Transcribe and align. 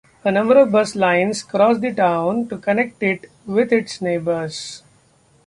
A 0.23 0.31
number 0.31 0.57
of 0.57 0.71
bus 0.71 0.95
lines 0.95 1.43
cross 1.43 1.77
the 1.77 1.93
town 1.93 2.47
to 2.47 2.57
connect 2.57 3.03
it 3.03 3.27
with 3.45 3.71
its 3.71 4.01
neighbours. 4.01 4.81